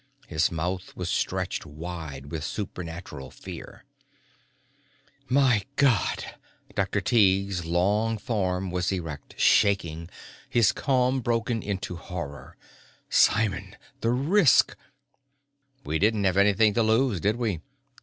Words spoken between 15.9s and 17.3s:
didn't have anything to lose,